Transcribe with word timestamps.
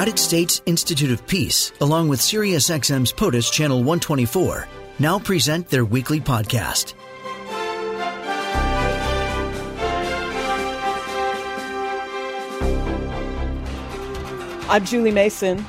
United 0.00 0.18
States 0.18 0.62
Institute 0.64 1.10
of 1.10 1.26
Peace, 1.26 1.72
along 1.82 2.08
with 2.08 2.20
SiriusXM's 2.20 3.12
POTUS 3.12 3.52
Channel 3.52 3.80
124, 3.80 4.66
now 4.98 5.18
present 5.18 5.68
their 5.68 5.84
weekly 5.84 6.18
podcast. 6.18 6.94
I'm 14.70 14.86
Julie 14.86 15.10
Mason. 15.10 15.66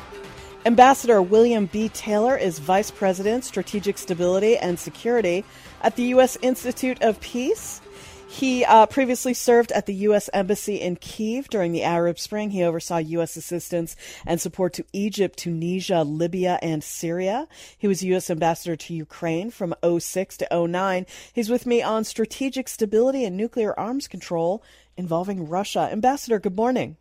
Ambassador 0.66 1.22
William 1.22 1.66
B. 1.66 1.90
Taylor 1.90 2.38
is 2.38 2.58
Vice 2.58 2.90
President, 2.90 3.44
Strategic 3.44 3.98
Stability 3.98 4.58
and 4.58 4.80
Security 4.80 5.44
at 5.82 5.98
the 5.98 6.04
U.S. 6.04 6.38
Institute 6.42 7.02
of 7.02 7.20
Peace. 7.20 7.82
He 8.32 8.64
uh, 8.64 8.86
previously 8.86 9.34
served 9.34 9.74
at 9.74 9.88
the 9.88 9.94
U.S. 10.08 10.30
Embassy 10.34 10.80
in 10.80 10.96
Kiev 10.96 11.50
during 11.50 11.74
the 11.74 11.84
Arab 11.84 12.18
Spring. 12.18 12.52
He 12.52 12.64
oversaw 12.64 12.98
U.S. 12.98 13.36
assistance 13.36 13.98
and 14.26 14.40
support 14.40 14.72
to 14.74 14.86
Egypt, 14.94 15.38
Tunisia, 15.38 16.04
Libya, 16.04 16.58
and 16.62 16.82
Syria. 16.82 17.50
He 17.78 17.90
was 17.90 18.06
U.S. 18.06 18.30
ambassador 18.30 18.78
to 18.78 18.94
Ukraine 18.94 19.52
from 19.52 19.76
06 19.84 20.38
to 20.38 20.68
09. 20.68 21.06
He's 21.34 21.50
with 21.50 21.66
me 21.66 21.82
on 21.82 22.06
strategic 22.06 22.70
stability 22.70 23.26
and 23.26 23.36
nuclear 23.36 23.78
arms 23.78 24.08
control 24.08 24.64
involving 24.96 25.50
Russia. 25.50 25.90
Ambassador, 25.92 26.40
good 26.40 26.56
morning. 26.56 26.96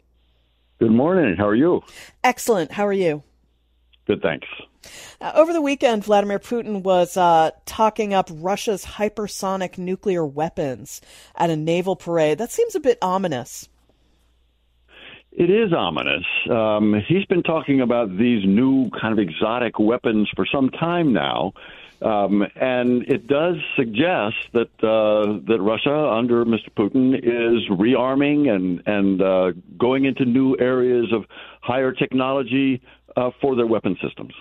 Good 0.81 0.91
morning. 0.91 1.37
How 1.37 1.47
are 1.47 1.55
you? 1.55 1.83
Excellent. 2.25 2.73
How 2.73 2.87
are 2.89 2.93
you? 2.93 3.23
Good, 4.09 4.21
thanks. 4.21 4.49
Uh, 5.21 5.33
over 5.35 5.53
the 5.53 5.61
weekend, 5.61 6.05
Vladimir 6.05 6.39
Putin 6.39 6.83
was 6.83 7.17
uh, 7.17 7.51
talking 7.67 8.15
up 8.15 8.31
Russia's 8.33 8.85
hypersonic 8.85 9.79
nuclear 9.79 10.25
weapons 10.25 11.01
at 11.35 11.51
a 11.51 11.57
naval 11.57 11.97
parade. 11.97 12.39
That 12.39 12.51
seems 12.51 12.75
a 12.75 12.81
bit 12.81 12.99
ominous. 13.03 13.69
It 15.33 15.49
is 15.49 15.73
ominous. 15.73 16.25
Um, 16.51 17.01
he's 17.07 17.25
been 17.27 17.43
talking 17.43 17.81
about 17.81 18.11
these 18.11 18.45
new 18.45 18.91
kind 19.01 19.13
of 19.13 19.19
exotic 19.19 19.79
weapons 19.79 20.29
for 20.35 20.45
some 20.45 20.71
time 20.71 21.13
now. 21.13 21.53
Um, 22.03 22.43
and 22.57 23.03
it 23.09 23.27
does 23.27 23.57
suggest 23.77 24.37
that 24.55 24.71
uh, 24.83 25.41
that 25.47 25.61
Russia 25.61 26.09
under 26.11 26.47
Mr. 26.47 26.71
Putin 26.75 27.15
is 27.15 27.69
rearming 27.69 28.49
and 28.49 28.83
and 28.87 29.21
uh, 29.21 29.53
going 29.77 30.07
into 30.07 30.25
new 30.25 30.57
areas 30.59 31.13
of 31.13 31.25
higher 31.61 31.93
technology 31.93 32.81
uh, 33.17 33.31
for 33.41 33.55
their 33.55 33.67
weapon 33.67 33.99
systems. 34.03 34.33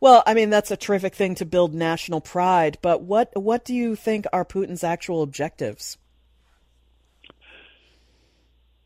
Well, 0.00 0.22
I 0.26 0.32
mean 0.32 0.48
that's 0.48 0.70
a 0.70 0.78
terrific 0.78 1.14
thing 1.14 1.34
to 1.36 1.44
build 1.44 1.74
national 1.74 2.22
pride, 2.22 2.78
but 2.80 3.02
what 3.02 3.30
what 3.34 3.66
do 3.66 3.74
you 3.74 3.96
think 3.96 4.24
are 4.32 4.44
Putin's 4.44 4.82
actual 4.82 5.22
objectives? 5.22 5.98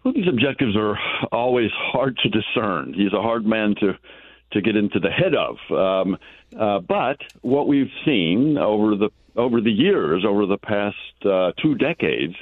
Putin's 0.05 0.28
objectives 0.28 0.77
are 0.77 0.98
always 1.30 1.70
hard 1.72 2.19
to 2.19 2.28
discern. 2.28 2.94
He's 2.94 3.12
a 3.12 3.22
hard 3.22 3.46
man 3.46 3.77
to 3.80 3.92
to 4.52 4.60
get 4.60 4.77
into 4.77 4.98
the 4.98 5.10
head 5.10 5.34
of. 5.34 5.56
Um, 5.70 6.16
uh, 6.58 6.80
but 6.80 7.18
what 7.42 7.68
we've 7.68 7.91
seen 8.04 8.56
over 8.58 8.96
the 8.96 9.10
over 9.36 9.60
the 9.60 9.70
years, 9.70 10.24
over 10.27 10.46
the 10.46 10.58
past 10.58 10.96
uh, 11.24 11.52
two 11.62 11.77
decades, 11.77 12.34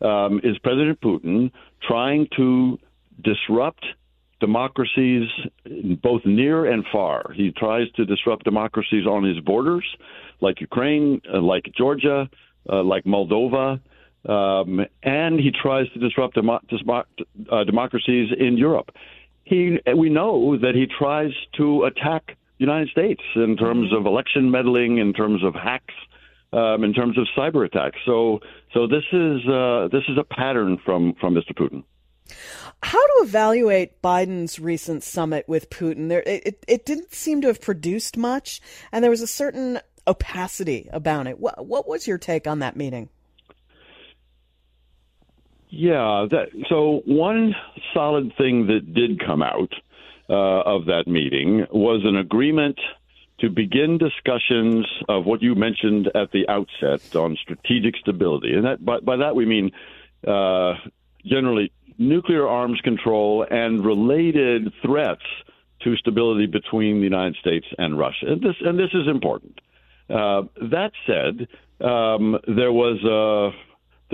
um, 0.00 0.40
is 0.44 0.56
President 0.58 1.00
Putin 1.00 1.50
trying 1.82 2.28
to 2.36 2.78
disrupt 3.22 3.84
democracies 4.40 5.28
both 6.02 6.22
near 6.24 6.66
and 6.70 6.84
far. 6.92 7.32
He 7.34 7.50
tries 7.50 7.90
to 7.92 8.04
disrupt 8.04 8.44
democracies 8.44 9.06
on 9.06 9.24
his 9.24 9.40
borders, 9.40 9.84
like 10.40 10.60
Ukraine, 10.60 11.20
uh, 11.32 11.40
like 11.40 11.64
Georgia, 11.76 12.28
uh, 12.70 12.82
like 12.82 13.04
Moldova. 13.04 13.80
Um, 14.28 14.86
and 15.02 15.38
he 15.38 15.50
tries 15.50 15.90
to 15.92 15.98
disrupt 15.98 16.34
demo- 16.34 16.60
uh, 17.50 17.64
democracies 17.64 18.30
in 18.38 18.56
Europe 18.56 18.90
he 19.44 19.78
we 19.96 20.08
know 20.08 20.56
that 20.58 20.74
he 20.74 20.86
tries 20.86 21.32
to 21.56 21.84
attack 21.84 22.36
the 22.58 22.64
United 22.64 22.88
States 22.90 23.22
in 23.36 23.56
terms 23.56 23.92
of 23.92 24.06
election 24.06 24.50
meddling, 24.50 24.98
in 24.98 25.12
terms 25.12 25.44
of 25.44 25.54
hacks, 25.54 25.94
um, 26.52 26.84
in 26.84 26.92
terms 26.92 27.18
of 27.18 27.26
cyber 27.36 27.64
attacks. 27.64 27.98
So 28.06 28.40
so 28.72 28.86
this 28.86 29.04
is 29.12 29.46
uh, 29.48 29.88
this 29.92 30.04
is 30.08 30.18
a 30.18 30.24
pattern 30.24 30.78
from 30.84 31.14
from 31.20 31.34
Mr. 31.34 31.52
Putin. 31.54 31.84
How 32.82 33.06
to 33.06 33.24
evaluate 33.24 34.02
Biden's 34.02 34.58
recent 34.58 35.02
summit 35.02 35.48
with 35.48 35.70
Putin? 35.70 36.08
There, 36.08 36.22
it, 36.26 36.64
it 36.68 36.84
didn't 36.84 37.14
seem 37.14 37.40
to 37.42 37.48
have 37.48 37.60
produced 37.60 38.16
much, 38.16 38.60
and 38.92 39.02
there 39.02 39.10
was 39.10 39.22
a 39.22 39.26
certain 39.26 39.80
opacity 40.06 40.88
about 40.92 41.26
it. 41.26 41.38
What, 41.38 41.66
what 41.66 41.88
was 41.88 42.06
your 42.06 42.18
take 42.18 42.46
on 42.46 42.58
that 42.58 42.76
meeting? 42.76 43.08
Yeah. 45.76 46.26
That, 46.30 46.48
so 46.68 47.02
one 47.04 47.54
solid 47.92 48.32
thing 48.38 48.68
that 48.68 48.94
did 48.94 49.24
come 49.24 49.42
out 49.42 49.72
uh, 50.28 50.34
of 50.34 50.86
that 50.86 51.04
meeting 51.06 51.66
was 51.70 52.02
an 52.04 52.16
agreement 52.16 52.78
to 53.40 53.50
begin 53.50 53.98
discussions 53.98 54.86
of 55.08 55.26
what 55.26 55.42
you 55.42 55.54
mentioned 55.54 56.08
at 56.14 56.30
the 56.30 56.48
outset 56.48 57.14
on 57.16 57.36
strategic 57.42 57.96
stability, 57.96 58.54
and 58.54 58.64
that 58.64 58.84
by, 58.84 59.00
by 59.00 59.16
that 59.16 59.34
we 59.34 59.44
mean 59.44 59.72
uh, 60.26 60.74
generally 61.26 61.72
nuclear 61.98 62.46
arms 62.46 62.80
control 62.82 63.44
and 63.50 63.84
related 63.84 64.72
threats 64.82 65.22
to 65.82 65.96
stability 65.96 66.46
between 66.46 66.98
the 66.98 67.04
United 67.04 67.36
States 67.36 67.66
and 67.76 67.98
Russia. 67.98 68.26
And 68.28 68.40
this 68.40 68.56
and 68.60 68.78
this 68.78 68.90
is 68.94 69.08
important. 69.08 69.60
Uh, 70.08 70.42
that 70.70 70.92
said, 71.06 71.48
um, 71.84 72.38
there 72.46 72.72
was 72.72 73.02
a 73.04 73.50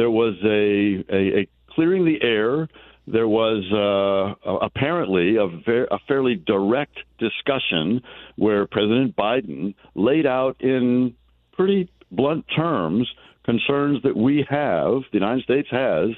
there 0.00 0.10
was 0.10 0.34
a, 0.42 1.04
a, 1.14 1.40
a 1.40 1.48
clearing 1.74 2.06
the 2.06 2.22
air. 2.22 2.68
There 3.06 3.28
was 3.28 3.60
uh, 3.70 4.48
apparently 4.62 5.36
a, 5.36 5.46
ver- 5.46 5.88
a 5.90 5.98
fairly 6.08 6.36
direct 6.36 6.96
discussion 7.18 8.00
where 8.36 8.66
President 8.66 9.14
Biden 9.14 9.74
laid 9.94 10.24
out 10.24 10.56
in 10.60 11.14
pretty 11.52 11.90
blunt 12.10 12.46
terms 12.56 13.12
concerns 13.44 14.02
that 14.04 14.16
we 14.16 14.46
have, 14.48 15.02
the 15.12 15.18
United 15.24 15.44
States 15.44 15.68
has, 15.70 16.10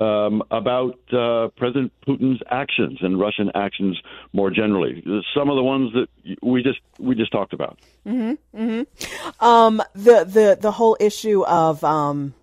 um, 0.00 0.44
about 0.52 0.98
uh, 1.12 1.48
President 1.56 1.92
Putin's 2.06 2.40
actions 2.48 2.98
and 3.00 3.18
Russian 3.18 3.50
actions 3.56 4.00
more 4.32 4.50
generally. 4.50 5.02
Some 5.36 5.50
of 5.50 5.56
the 5.56 5.62
ones 5.62 5.92
that 5.94 6.36
we 6.40 6.62
just 6.62 6.80
we 7.00 7.16
just 7.16 7.32
talked 7.32 7.52
about. 7.52 7.80
Mm-hmm, 8.06 8.60
mm-hmm. 8.60 9.44
Um, 9.44 9.82
the 9.94 10.24
the 10.24 10.58
the 10.60 10.70
whole 10.70 10.96
issue 11.00 11.44
of 11.44 11.82
um, 11.82 12.34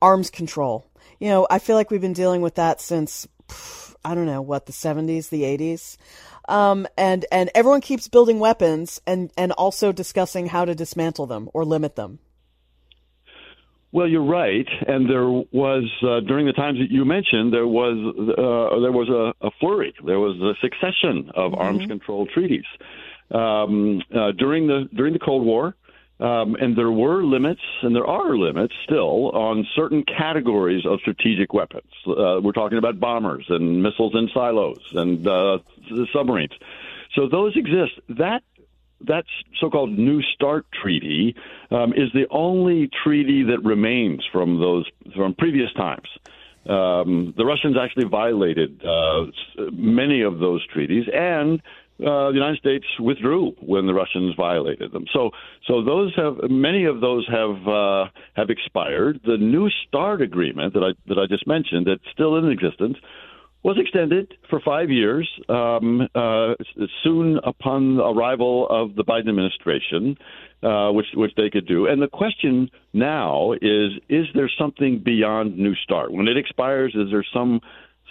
arms 0.00 0.30
control. 0.30 0.90
You 1.18 1.28
know, 1.28 1.46
I 1.50 1.58
feel 1.58 1.76
like 1.76 1.90
we've 1.90 2.00
been 2.00 2.12
dealing 2.12 2.40
with 2.40 2.56
that 2.56 2.80
since 2.80 3.26
I 4.04 4.14
don't 4.14 4.26
know 4.26 4.42
what 4.42 4.66
the 4.66 4.72
70s, 4.72 5.30
the 5.30 5.42
80s. 5.42 5.96
Um, 6.46 6.86
and 6.98 7.24
and 7.32 7.50
everyone 7.54 7.80
keeps 7.80 8.06
building 8.08 8.38
weapons 8.38 9.00
and 9.06 9.30
and 9.36 9.52
also 9.52 9.92
discussing 9.92 10.46
how 10.46 10.66
to 10.66 10.74
dismantle 10.74 11.26
them 11.26 11.48
or 11.54 11.64
limit 11.64 11.96
them. 11.96 12.18
Well, 13.92 14.08
you're 14.08 14.24
right, 14.24 14.66
and 14.88 15.08
there 15.08 15.28
was 15.28 15.84
uh, 16.02 16.20
during 16.26 16.46
the 16.46 16.52
times 16.52 16.80
that 16.80 16.90
you 16.90 17.04
mentioned 17.04 17.52
there 17.52 17.66
was 17.66 17.96
uh, 17.96 18.80
there 18.80 18.92
was 18.92 19.08
a, 19.08 19.46
a, 19.46 19.50
flurry, 19.60 19.94
there 20.04 20.18
was 20.18 20.36
a 20.40 20.54
succession 20.60 21.30
of 21.34 21.52
mm-hmm. 21.52 21.62
arms 21.62 21.86
control 21.86 22.26
treaties 22.26 22.64
um, 23.30 24.02
uh, 24.14 24.32
during 24.32 24.66
the 24.66 24.88
during 24.94 25.12
the 25.12 25.18
Cold 25.18 25.46
War. 25.46 25.76
Um, 26.24 26.54
and 26.54 26.74
there 26.74 26.90
were 26.90 27.22
limits, 27.22 27.60
and 27.82 27.94
there 27.94 28.06
are 28.06 28.34
limits 28.34 28.72
still 28.84 29.30
on 29.32 29.66
certain 29.76 30.02
categories 30.04 30.86
of 30.86 31.00
strategic 31.00 31.52
weapons. 31.52 31.90
Uh, 32.06 32.40
we're 32.42 32.52
talking 32.52 32.78
about 32.78 32.98
bombers 32.98 33.44
and 33.50 33.82
missiles 33.82 34.14
in 34.14 34.30
silos 34.32 34.80
and 34.94 35.28
uh, 35.28 35.58
submarines. 36.14 36.54
So 37.14 37.28
those 37.28 37.54
exist. 37.56 38.00
That 38.08 38.42
that 39.02 39.26
so-called 39.60 39.90
New 39.90 40.22
START 40.34 40.64
treaty 40.72 41.36
um, 41.70 41.92
is 41.92 42.10
the 42.14 42.26
only 42.30 42.88
treaty 43.02 43.42
that 43.42 43.62
remains 43.62 44.24
from 44.32 44.58
those 44.58 44.86
from 45.14 45.34
previous 45.34 45.70
times. 45.74 46.08
Um, 46.66 47.34
the 47.36 47.44
Russians 47.44 47.76
actually 47.76 48.06
violated 48.06 48.82
uh, 48.82 49.26
many 49.72 50.22
of 50.22 50.38
those 50.38 50.66
treaties, 50.68 51.04
and 51.12 51.60
uh, 52.00 52.28
the 52.28 52.34
United 52.34 52.58
States 52.58 52.84
withdrew 52.98 53.52
when 53.60 53.86
the 53.86 53.94
Russians 53.94 54.34
violated 54.36 54.92
them. 54.92 55.04
So, 55.12 55.30
so 55.66 55.84
those 55.84 56.12
have 56.16 56.50
many 56.50 56.84
of 56.86 57.00
those 57.00 57.26
have 57.28 57.68
uh, 57.68 58.06
have 58.34 58.50
expired. 58.50 59.20
The 59.24 59.36
New 59.36 59.70
START 59.86 60.20
agreement 60.20 60.74
that 60.74 60.82
I 60.82 60.90
that 61.08 61.18
I 61.18 61.26
just 61.26 61.46
mentioned, 61.46 61.86
that's 61.86 62.02
still 62.12 62.36
in 62.36 62.50
existence, 62.50 62.96
was 63.62 63.78
extended 63.78 64.34
for 64.50 64.60
five 64.60 64.90
years. 64.90 65.28
Um, 65.48 66.08
uh, 66.16 66.54
soon 67.04 67.38
upon 67.44 68.00
arrival 68.00 68.66
of 68.68 68.96
the 68.96 69.04
Biden 69.04 69.28
administration, 69.28 70.16
uh, 70.64 70.90
which 70.90 71.06
which 71.14 71.32
they 71.36 71.48
could 71.48 71.66
do. 71.66 71.86
And 71.86 72.02
the 72.02 72.08
question 72.08 72.70
now 72.92 73.52
is: 73.52 73.92
Is 74.08 74.26
there 74.34 74.50
something 74.58 74.98
beyond 74.98 75.56
New 75.56 75.76
START? 75.76 76.12
When 76.12 76.26
it 76.26 76.36
expires, 76.36 76.92
is 76.96 77.10
there 77.12 77.24
some 77.32 77.60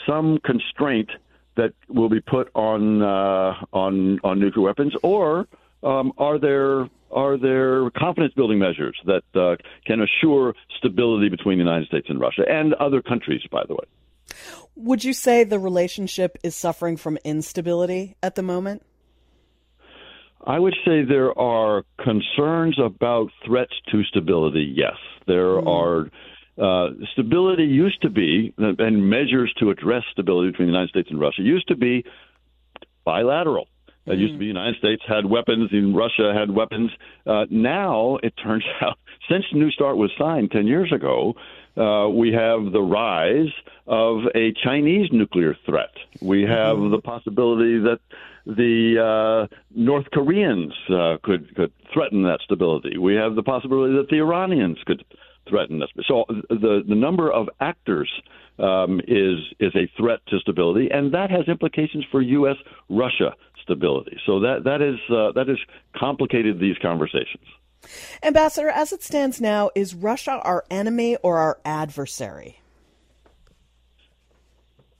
some 0.07 0.39
constraint? 0.45 1.09
That 1.55 1.73
will 1.87 2.09
be 2.09 2.21
put 2.21 2.49
on 2.55 3.01
uh, 3.01 3.53
on 3.73 4.19
on 4.23 4.39
nuclear 4.39 4.65
weapons, 4.65 4.93
or 5.03 5.47
um, 5.83 6.13
are 6.17 6.39
there 6.39 6.89
are 7.11 7.37
there 7.37 7.89
confidence 7.91 8.33
building 8.33 8.59
measures 8.59 8.99
that 9.05 9.23
uh, 9.35 9.55
can 9.85 10.01
assure 10.01 10.55
stability 10.77 11.29
between 11.29 11.57
the 11.57 11.63
United 11.63 11.87
States 11.87 12.07
and 12.09 12.19
Russia 12.19 12.43
and 12.49 12.73
other 12.75 13.01
countries, 13.01 13.41
by 13.51 13.63
the 13.67 13.73
way? 13.73 13.85
Would 14.75 15.03
you 15.03 15.13
say 15.13 15.43
the 15.43 15.59
relationship 15.59 16.37
is 16.43 16.55
suffering 16.55 16.97
from 16.97 17.17
instability 17.23 18.15
at 18.23 18.35
the 18.35 18.41
moment? 18.41 18.83
I 20.45 20.59
would 20.59 20.75
say 20.83 21.03
there 21.03 21.37
are 21.37 21.83
concerns 22.03 22.77
about 22.79 23.29
threats 23.45 23.73
to 23.91 24.03
stability. 24.03 24.73
Yes, 24.75 24.97
there 25.27 25.61
mm. 25.61 25.67
are. 25.67 26.09
Uh, 26.57 26.89
stability 27.13 27.63
used 27.63 28.01
to 28.01 28.09
be, 28.09 28.53
and 28.57 29.09
measures 29.09 29.53
to 29.59 29.71
address 29.71 30.03
stability 30.11 30.51
between 30.51 30.67
the 30.67 30.73
United 30.73 30.89
States 30.89 31.09
and 31.09 31.19
Russia 31.19 31.41
used 31.41 31.67
to 31.67 31.75
be 31.75 32.05
bilateral. 33.03 33.67
It 34.05 34.11
mm. 34.11 34.19
used 34.19 34.33
to 34.33 34.39
be 34.39 34.45
the 34.45 34.49
United 34.49 34.77
States 34.77 35.01
had 35.07 35.25
weapons 35.25 35.69
and 35.71 35.95
Russia 35.95 36.33
had 36.33 36.51
weapons. 36.51 36.91
Uh, 37.25 37.45
now 37.49 38.17
it 38.21 38.33
turns 38.41 38.65
out, 38.81 38.97
since 39.29 39.45
New 39.53 39.71
START 39.71 39.97
was 39.97 40.11
signed 40.17 40.51
10 40.51 40.67
years 40.67 40.91
ago, 40.91 41.33
uh, 41.75 42.07
we 42.07 42.31
have 42.31 42.71
the 42.71 42.81
rise 42.81 43.51
of 43.87 44.19
a 44.35 44.53
Chinese 44.63 45.09
nuclear 45.11 45.57
threat. 45.65 45.89
We 46.21 46.43
have 46.43 46.77
mm-hmm. 46.77 46.91
the 46.91 47.01
possibility 47.01 47.79
that 47.79 47.99
the 48.45 49.47
uh, 49.49 49.55
North 49.71 50.05
Koreans 50.13 50.73
uh, 50.89 51.17
could 51.23 51.55
could 51.55 51.71
threaten 51.93 52.23
that 52.23 52.41
stability. 52.43 52.97
We 52.97 53.15
have 53.15 53.35
the 53.35 53.43
possibility 53.43 53.95
that 53.95 54.09
the 54.09 54.17
Iranians 54.17 54.77
could 54.85 55.03
threaten 55.53 55.79
this. 55.79 55.89
So 56.07 56.25
the 56.49 56.81
the 56.87 56.95
number 56.95 57.31
of 57.31 57.47
actors 57.59 58.11
um, 58.57 58.99
is 59.07 59.37
is 59.59 59.73
a 59.75 59.89
threat 59.97 60.19
to 60.29 60.39
stability, 60.39 60.89
and 60.91 61.13
that 61.13 61.29
has 61.29 61.47
implications 61.47 62.05
for 62.11 62.21
U.S. 62.21 62.55
Russia 62.89 63.35
stability. 63.61 64.17
So 64.25 64.39
that 64.39 64.63
that 64.63 64.81
is 64.81 64.99
uh, 65.09 65.31
that 65.33 65.47
has 65.47 65.57
complicated 65.95 66.59
these 66.59 66.77
conversations. 66.81 67.45
Ambassador, 68.23 68.69
as 68.69 68.93
it 68.93 69.03
stands 69.03 69.41
now, 69.41 69.69
is 69.75 69.93
Russia 69.93 70.41
our 70.43 70.63
enemy 70.71 71.17
or 71.17 71.37
our 71.37 71.59
adversary? 71.65 72.61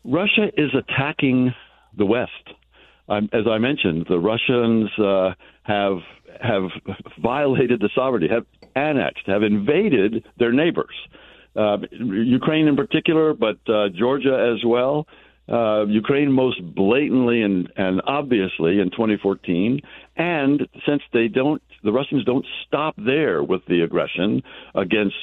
Russia 0.04 0.52
is 0.58 0.70
attacking 0.76 1.54
the 1.98 2.06
West. 2.06 2.32
Um, 3.08 3.30
as 3.34 3.48
I 3.50 3.58
mentioned, 3.58 4.06
the 4.10 4.20
Russians 4.20 4.90
uh, 5.00 5.34
have 5.64 6.00
have 6.42 6.64
violated 7.22 7.80
the 7.80 7.90
sovereignty, 7.96 8.28
have 8.28 8.46
annexed, 8.76 9.26
have 9.28 9.44
invaded 9.44 10.26
their 10.38 10.52
neighbors. 10.52 10.96
Uh, 11.56 11.78
Ukraine 11.92 12.68
in 12.68 12.76
particular, 12.76 13.34
but 13.34 13.58
uh, 13.68 13.90
Georgia 13.90 14.54
as 14.56 14.64
well. 14.66 15.08
Uh, 15.48 15.86
Ukraine 15.88 16.32
most 16.32 16.64
blatantly 16.74 17.42
and, 17.42 17.72
and 17.76 18.02
obviously 18.06 18.80
in 18.80 18.90
2014. 18.92 19.82
And 20.16 20.68
since 20.88 21.02
they 21.12 21.28
don't, 21.28 21.62
the 21.84 21.92
Russians 21.92 22.24
don't 22.24 22.46
stop 22.66 22.96
there 22.98 23.44
with 23.44 23.66
the 23.68 23.82
aggression 23.82 24.42
against, 24.74 25.16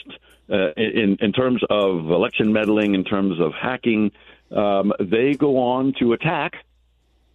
uh, 0.52 0.72
in, 0.76 1.16
in 1.20 1.32
terms 1.32 1.62
of 1.70 2.10
election 2.10 2.52
meddling, 2.52 2.94
in 2.94 3.04
terms 3.04 3.40
of 3.40 3.52
hacking, 3.54 4.12
um, 4.54 4.92
they 5.00 5.34
go 5.34 5.58
on 5.58 5.94
to 6.00 6.12
attack 6.12 6.54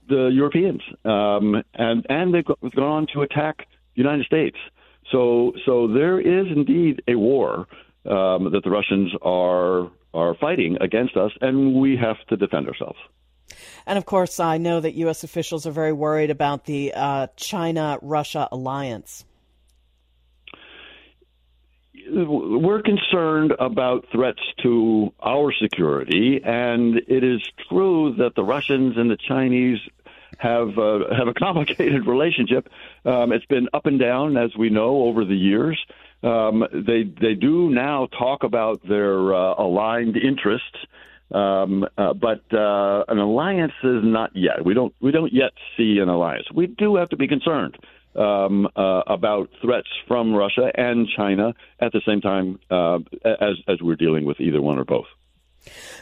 the 0.08 0.28
Europeans, 0.28 0.82
um, 1.04 1.64
and 1.74 2.06
and 2.10 2.34
they've 2.34 2.46
gone 2.46 2.84
on 2.84 3.08
to 3.14 3.22
attack 3.22 3.68
the 3.96 4.02
United 4.02 4.26
States. 4.26 4.58
So 5.12 5.54
so 5.66 5.88
there 5.88 6.20
is 6.20 6.48
indeed 6.56 7.02
a 7.08 7.16
war 7.16 7.68
um, 8.06 8.52
that 8.52 8.62
the 8.64 8.70
Russians 8.70 9.12
are 9.22 9.90
are 10.14 10.36
fighting 10.36 10.78
against 10.82 11.18
us, 11.18 11.32
and 11.42 11.76
we 11.76 11.98
have 11.98 12.18
to 12.30 12.38
defend 12.38 12.68
ourselves. 12.68 12.98
And 13.86 13.98
of 13.98 14.06
course, 14.06 14.40
I 14.40 14.58
know 14.58 14.80
that 14.80 14.94
U.S. 14.96 15.24
officials 15.24 15.68
are 15.68 15.72
very 15.72 15.94
worried 15.94 16.32
about 16.32 16.66
the 16.66 16.94
uh, 16.96 17.28
China 17.36 18.00
Russia 18.02 18.48
alliance. 18.52 19.26
We're 22.08 22.84
concerned 22.84 23.54
about 23.60 24.06
threats 24.12 24.42
to 24.64 25.12
our 25.22 25.52
security, 25.52 26.40
and 26.44 26.98
it 27.08 27.24
is 27.24 27.42
true 27.68 28.16
that 28.20 28.36
the 28.36 28.44
Russians 28.44 28.96
and 28.98 29.10
the 29.10 29.18
Chinese 29.18 29.80
have 30.38 30.78
uh, 30.78 31.14
have 31.16 31.28
a 31.28 31.34
complicated 31.34 32.08
relationship. 32.08 32.70
Um, 33.06 33.32
it's 33.32 33.46
been 33.46 33.70
up 33.74 33.86
and 33.86 34.00
down, 34.00 34.38
as 34.38 34.56
we 34.56 34.70
know, 34.70 35.04
over 35.04 35.26
the 35.26 35.36
years. 35.36 35.80
Um, 36.24 36.66
they 36.72 37.04
they 37.04 37.36
do 37.36 37.70
now 37.70 38.08
talk 38.08 38.44
about 38.44 38.82
their 38.88 39.34
uh, 39.34 39.56
aligned 39.58 40.18
interests, 40.18 40.78
um, 41.32 41.86
uh, 41.98 42.14
but 42.14 42.42
uh, 42.54 43.04
an 43.08 43.20
alliance 43.20 43.74
is 43.84 44.02
not 44.04 44.32
yet. 44.36 44.66
We 44.66 44.74
don't 44.74 44.94
we 45.00 45.12
don't 45.12 45.34
yet 45.34 45.52
see 45.78 46.00
an 46.00 46.10
alliance. 46.10 46.48
We 46.54 46.68
do 46.68 46.96
have 46.96 47.10
to 47.10 47.18
be 47.18 47.28
concerned 47.28 47.78
um, 48.16 48.68
uh, 48.76 49.02
about 49.08 49.50
threats 49.62 49.90
from 50.08 50.34
Russia 50.34 50.72
and 50.74 51.08
China 51.16 51.54
at 51.80 51.92
the 51.92 52.02
same 52.08 52.22
time 52.22 52.60
uh, 52.72 53.00
as 53.24 53.56
as 53.68 53.82
we're 53.82 53.96
dealing 53.96 54.26
with 54.26 54.40
either 54.40 54.62
one 54.62 54.78
or 54.78 54.86
both. 54.86 55.08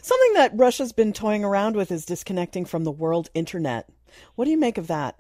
Something 0.02 0.34
that 0.34 0.52
Russia's 0.54 0.92
been 0.92 1.14
toying 1.14 1.44
around 1.44 1.76
with 1.76 1.92
is 1.92 2.06
disconnecting 2.06 2.66
from 2.66 2.84
the 2.84 2.92
world 2.92 3.30
internet. 3.34 3.90
What 4.36 4.46
do 4.46 4.52
you 4.52 4.60
make 4.60 4.78
of 4.78 4.88
that? 4.88 5.16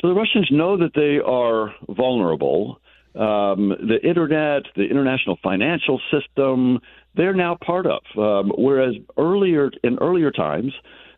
So 0.00 0.08
the 0.08 0.14
Russians 0.14 0.48
know 0.50 0.78
that 0.78 0.94
they 0.94 1.18
are 1.18 1.74
vulnerable. 1.88 2.80
Um, 3.14 3.68
the 3.68 3.98
internet, 4.02 4.62
the 4.76 4.86
international 4.88 5.38
financial 5.42 6.00
system, 6.10 6.80
they're 7.14 7.34
now 7.34 7.58
part 7.64 7.86
of. 7.86 8.00
Um, 8.16 8.52
whereas 8.56 8.94
earlier 9.18 9.70
in 9.82 9.98
earlier 9.98 10.30
times, 10.30 10.72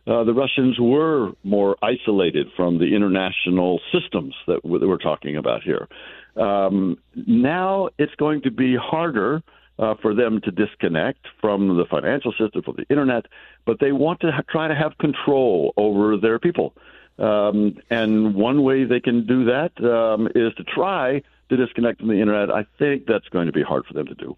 uh, 0.05 0.23
the 0.25 0.33
Russians 0.33 0.77
were 0.79 1.31
more 1.43 1.77
isolated 1.81 2.47
from 2.57 2.77
the 2.77 2.93
international 2.93 3.79
systems 3.93 4.35
that, 4.47 4.59
we're 4.65 4.97
talking 4.97 5.37
about 5.37 5.63
here. 5.63 5.87
Um, 6.35 6.97
now 7.15 7.89
it's 7.97 8.15
going 8.15 8.41
to 8.41 8.51
be 8.51 8.75
harder 8.75 9.41
uh, 9.79 9.95
for 10.01 10.13
them 10.13 10.41
to 10.41 10.51
disconnect 10.51 11.27
from 11.41 11.77
the 11.77 11.85
financial 11.85 12.31
system, 12.33 12.61
from 12.63 12.75
the 12.77 12.85
internet, 12.89 13.25
but 13.65 13.79
they 13.79 13.91
want 13.91 14.19
to 14.21 14.31
ha- 14.31 14.43
try 14.49 14.67
to 14.67 14.75
have 14.75 14.97
control 14.97 15.73
over 15.77 16.17
their 16.17 16.39
people. 16.39 16.73
Um, 17.17 17.77
and 17.89 18.35
one 18.35 18.63
way 18.63 18.85
they 18.85 18.99
can 18.99 19.25
do 19.25 19.45
that 19.45 19.71
um, 19.83 20.27
is 20.35 20.53
to 20.55 20.63
try 20.63 21.21
to 21.49 21.57
disconnect 21.57 21.99
from 21.99 22.09
the 22.09 22.19
internet. 22.19 22.51
I 22.51 22.65
think 22.79 23.05
that's 23.05 23.27
going 23.29 23.47
to 23.47 23.51
be 23.51 23.61
hard 23.61 23.85
for 23.85 23.93
them 23.93 24.07
to 24.07 24.15
do. 24.15 24.37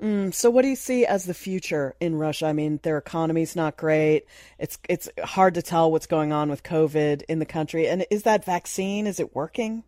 Mm, 0.00 0.32
so, 0.32 0.48
what 0.48 0.62
do 0.62 0.68
you 0.68 0.76
see 0.76 1.04
as 1.04 1.24
the 1.24 1.34
future 1.34 1.94
in 2.00 2.14
Russia? 2.14 2.46
I 2.46 2.54
mean, 2.54 2.80
their 2.82 2.96
economy's 2.96 3.54
not 3.54 3.76
great. 3.76 4.24
It's 4.58 4.78
it's 4.88 5.10
hard 5.22 5.54
to 5.54 5.62
tell 5.62 5.92
what's 5.92 6.06
going 6.06 6.32
on 6.32 6.48
with 6.48 6.62
COVID 6.62 7.22
in 7.28 7.38
the 7.38 7.44
country. 7.44 7.86
And 7.86 8.06
is 8.10 8.22
that 8.22 8.44
vaccine 8.44 9.06
is 9.06 9.20
it 9.20 9.34
working? 9.34 9.84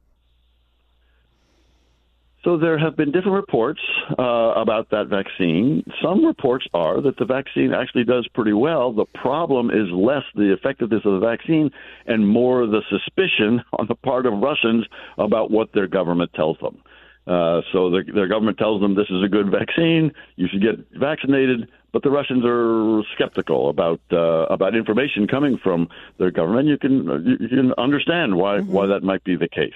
So 2.45 2.57
there 2.57 2.77
have 2.77 2.97
been 2.97 3.13
different 3.13 3.37
reports 3.37 3.81
uh, 4.19 4.23
about 4.57 4.91
that 4.91 5.07
vaccine. 5.07 5.85
Some 6.03 6.25
reports 6.25 6.67
are 6.75 7.01
that 7.01 7.17
the 7.17 7.25
vaccine 7.25 7.73
actually 7.73 8.03
does 8.03 8.27
pretty 8.35 8.53
well. 8.53 8.93
The 8.93 9.05
problem 9.05 9.71
is 9.71 9.89
less 9.93 10.25
the 10.35 10.53
effectiveness 10.53 11.03
of 11.05 11.21
the 11.21 11.27
vaccine 11.27 11.71
and 12.07 12.27
more 12.27 12.67
the 12.67 12.83
suspicion 12.91 13.63
on 13.79 13.87
the 13.87 13.95
part 13.95 14.27
of 14.27 14.35
Russians 14.35 14.87
about 15.19 15.53
what 15.53 15.73
their 15.73 15.87
government 15.87 16.33
tells 16.35 16.59
them. 16.59 16.83
Uh, 17.25 17.63
so 17.73 17.89
the, 17.91 18.03
their 18.13 18.27
government 18.27 18.59
tells 18.59 18.81
them 18.81 18.97
this 18.97 19.09
is 19.09 19.23
a 19.23 19.29
good 19.29 19.49
vaccine, 19.49 20.13
you 20.35 20.49
should 20.49 20.61
get 20.61 20.75
vaccinated, 20.99 21.69
but 21.93 22.03
the 22.03 22.11
Russians 22.11 22.43
are 22.45 23.05
skeptical 23.15 23.69
about 23.69 24.01
uh, 24.11 24.47
about 24.51 24.75
information 24.75 25.29
coming 25.29 25.57
from 25.57 25.89
their 26.19 26.33
government. 26.33 26.67
You 26.67 26.79
can 26.79 27.39
you 27.39 27.49
can 27.49 27.73
understand 27.75 28.35
why 28.35 28.59
mm-hmm. 28.59 28.73
why 28.73 28.87
that 28.87 29.05
might 29.05 29.23
be 29.23 29.37
the 29.37 29.47
case. 29.47 29.73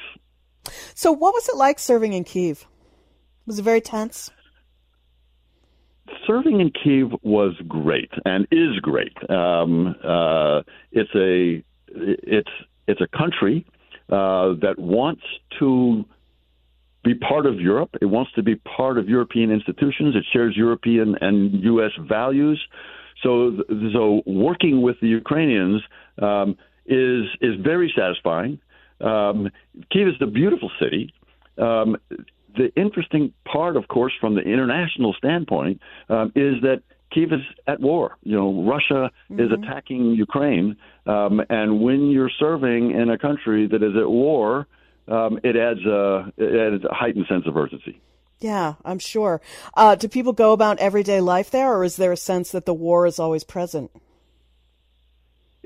So, 0.95 1.13
what 1.13 1.35
was 1.35 1.49
it 1.49 1.57
like 1.57 1.79
serving 1.79 2.13
in 2.13 2.25
Kiev? 2.25 2.67
Was 3.47 3.59
it 3.59 3.63
very 3.63 3.81
tense? 3.81 4.31
Serving 6.27 6.61
in 6.61 6.71
Kiev 6.71 7.13
was 7.23 7.55
great 7.67 8.11
and 8.25 8.47
is 8.51 8.79
great. 8.81 9.17
Um, 9.31 9.95
uh, 10.05 10.63
it's 10.93 11.11
a 11.15 11.63
it's 11.89 12.51
it's 12.87 13.01
a 13.01 13.17
country 13.17 13.67
uh, 14.09 14.55
that 14.61 14.75
wants 14.79 15.23
to 15.59 16.05
be 17.07 17.15
part 17.15 17.47
of 17.47 17.61
Europe. 17.61 17.91
It 18.01 18.07
wants 18.07 18.33
to 18.33 18.43
be 18.43 18.57
part 18.57 18.99
of 18.99 19.09
European 19.09 19.51
institutions. 19.51 20.17
It 20.17 20.25
shares 20.33 20.57
European 20.57 21.17
and 21.21 21.63
U.S. 21.63 21.93
values. 22.09 22.61
So, 23.23 23.53
so 23.93 24.23
working 24.27 24.83
with 24.83 24.97
the 25.01 25.09
Ukrainians 25.09 25.83
um, 26.21 26.57
is 26.85 27.25
is 27.41 27.55
very 27.63 27.93
satisfying. 27.97 28.61
Um, 29.01 29.51
Kiev 29.91 30.09
is 30.09 30.15
a 30.21 30.27
beautiful 30.27 30.71
city. 30.81 31.13
Um, 31.59 31.97
the 32.57 32.73
interesting 32.75 33.33
part, 33.45 33.77
of 33.77 33.89
course, 33.89 34.13
from 34.21 34.35
the 34.35 34.41
international 34.41 35.15
standpoint, 35.15 35.81
um, 36.09 36.33
is 36.35 36.63
that 36.63 36.83
Kiev 37.13 37.33
is 37.33 37.41
at 37.67 37.81
war. 37.81 38.17
You 38.23 38.37
know, 38.37 38.63
Russia 38.65 39.11
mm-hmm. 39.31 39.41
is 39.41 39.53
attacking 39.53 40.13
Ukraine, 40.13 40.77
um, 41.07 41.43
and 41.49 41.81
when 41.81 42.11
you're 42.11 42.31
serving 42.31 42.93
in 42.93 43.11
a 43.11 43.19
country 43.19 43.67
that 43.69 43.83
is 43.83 43.97
at 43.97 44.09
war, 44.09 44.67
um, 45.09 45.39
it 45.45 45.57
adds 45.57 45.85
a 45.85 46.33
it 46.37 46.75
adds 46.75 46.85
a 46.85 46.95
heightened 46.95 47.27
sense 47.29 47.47
of 47.47 47.57
urgency. 47.57 48.01
Yeah, 48.41 48.75
I'm 48.85 48.99
sure. 48.99 49.41
Uh, 49.75 49.95
do 49.95 50.09
people 50.09 50.33
go 50.33 50.53
about 50.53 50.79
everyday 50.79 51.21
life 51.21 51.51
there, 51.51 51.73
or 51.75 51.85
is 51.85 51.97
there 51.97 52.13
a 52.13 52.17
sense 52.19 52.51
that 52.53 52.67
the 52.67 52.75
war 52.75 53.07
is 53.07 53.19
always 53.19 53.45
present? 53.45 53.91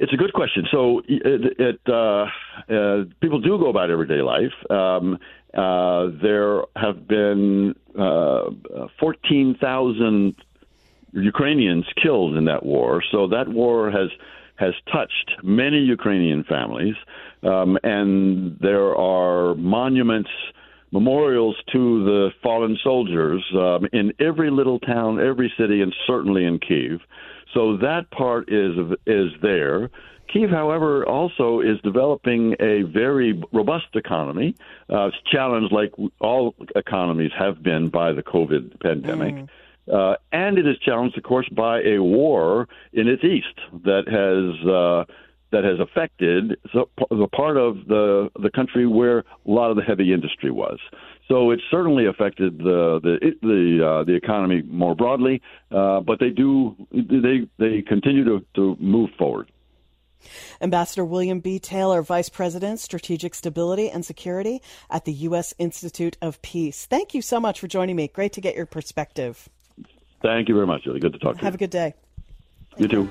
It's 0.02 0.14
a 0.14 0.16
good 0.16 0.32
question. 0.32 0.66
So, 0.70 1.02
it, 1.06 1.60
it 1.60 1.80
uh, 1.86 2.24
uh, 2.72 3.04
people 3.20 3.40
do 3.40 3.58
go 3.58 3.68
about 3.68 3.90
everyday 3.90 4.22
life. 4.22 4.54
Um, 4.70 5.18
uh, 5.52 6.08
there 6.22 6.62
have 6.74 7.06
been 7.06 7.74
uh, 7.98 8.50
14,000 8.98 10.34
Ukrainians 11.12 11.84
killed 12.02 12.36
in 12.36 12.46
that 12.46 12.64
war. 12.64 13.02
So 13.12 13.28
that 13.28 13.48
war 13.48 13.90
has 13.90 14.08
has 14.56 14.74
touched 14.92 15.36
many 15.42 15.78
Ukrainian 15.78 16.44
families, 16.44 16.94
um, 17.42 17.78
and 17.82 18.58
there 18.60 18.94
are 18.94 19.54
monuments, 19.54 20.28
memorials 20.92 21.56
to 21.72 22.04
the 22.04 22.30
fallen 22.42 22.76
soldiers 22.84 23.42
um, 23.54 23.86
in 23.92 24.12
every 24.20 24.50
little 24.50 24.78
town, 24.78 25.18
every 25.18 25.50
city, 25.58 25.80
and 25.80 25.94
certainly 26.06 26.44
in 26.44 26.58
Kiev. 26.58 27.00
So 27.54 27.76
that 27.78 28.10
part 28.10 28.52
is 28.52 28.76
is 29.06 29.32
there. 29.42 29.90
Kiev, 30.32 30.50
however, 30.50 31.04
also 31.06 31.60
is 31.60 31.80
developing 31.82 32.54
a 32.60 32.82
very 32.82 33.42
robust 33.52 33.88
economy. 33.94 34.54
Uh, 34.88 35.06
it's 35.06 35.16
challenged 35.26 35.72
like 35.72 35.92
all 36.20 36.54
economies 36.76 37.32
have 37.36 37.62
been 37.62 37.88
by 37.88 38.12
the 38.12 38.22
COVID 38.22 38.80
pandemic. 38.80 39.34
Mm. 39.34 39.48
Uh, 39.92 40.16
and 40.30 40.56
it 40.56 40.68
is 40.68 40.78
challenged, 40.78 41.18
of 41.18 41.24
course, 41.24 41.48
by 41.48 41.82
a 41.82 41.98
war 41.98 42.68
in 42.92 43.08
its 43.08 43.24
east 43.24 43.58
that 43.84 44.06
has 44.06 44.68
uh, 44.68 45.04
that 45.50 45.64
has 45.64 45.80
affected 45.80 46.56
the 46.72 47.28
part 47.32 47.56
of 47.56 47.86
the 47.88 48.30
the 48.40 48.50
country 48.50 48.86
where 48.86 49.18
a 49.18 49.24
lot 49.46 49.70
of 49.70 49.76
the 49.76 49.82
heavy 49.82 50.12
industry 50.12 50.50
was. 50.50 50.78
So 51.30 51.52
it 51.52 51.60
certainly 51.70 52.06
affected 52.06 52.58
the 52.58 52.98
the 53.00 53.34
the 53.40 53.86
uh, 53.86 54.04
the 54.04 54.14
economy 54.14 54.62
more 54.62 54.96
broadly, 54.96 55.40
uh, 55.70 56.00
but 56.00 56.18
they 56.18 56.30
do 56.30 56.74
they 56.90 57.48
they 57.56 57.82
continue 57.82 58.24
to, 58.24 58.44
to 58.56 58.76
move 58.80 59.10
forward. 59.16 59.50
Ambassador 60.60 61.04
William 61.04 61.38
B. 61.38 61.60
Taylor, 61.60 62.02
Vice 62.02 62.28
President, 62.28 62.80
Strategic 62.80 63.34
Stability 63.34 63.88
and 63.88 64.04
Security 64.04 64.60
at 64.90 65.04
the 65.04 65.12
U.S. 65.12 65.54
Institute 65.58 66.16
of 66.20 66.42
Peace. 66.42 66.84
Thank 66.84 67.14
you 67.14 67.22
so 67.22 67.38
much 67.38 67.60
for 67.60 67.68
joining 67.68 67.94
me. 67.94 68.08
Great 68.08 68.32
to 68.34 68.40
get 68.40 68.56
your 68.56 68.66
perspective. 68.66 69.48
Thank 70.22 70.48
you 70.48 70.54
very 70.54 70.66
much, 70.66 70.82
Julie. 70.82 71.00
Good 71.00 71.12
to 71.12 71.18
talk 71.20 71.36
to 71.36 71.40
you. 71.40 71.44
Have 71.44 71.54
a 71.54 71.58
good 71.58 71.70
day. 71.70 71.94
You 72.76 72.88
too. 72.88 73.10